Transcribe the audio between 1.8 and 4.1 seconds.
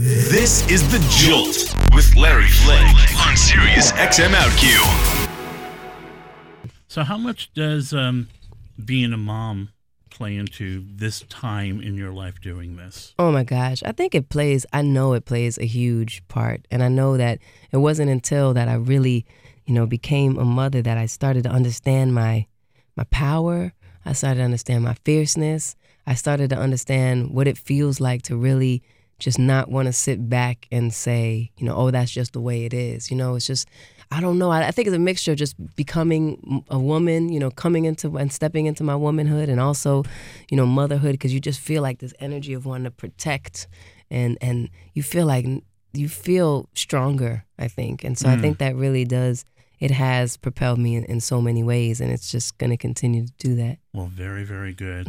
with Larry Flick on Sirius